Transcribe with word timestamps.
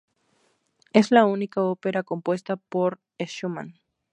Es 0.93 1.11
la 1.11 1.25
única 1.27 1.61
ópera 1.61 2.01
compuesta 2.01 2.55
por 2.55 2.97
Schumann. 3.21 3.75